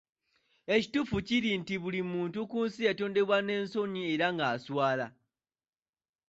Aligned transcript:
Ekituufu 0.75 1.15
kiri 1.27 1.51
nti 1.61 1.75
buli 1.83 2.01
muntu 2.11 2.39
ku 2.51 2.57
nsi 2.65 2.79
kuno 2.81 2.87
yatondebwa 2.87 3.37
ng'alina 3.39 3.53
ensonyi 3.61 4.01
era 4.13 4.27
nga 4.33 4.45
aswala. 4.55 5.07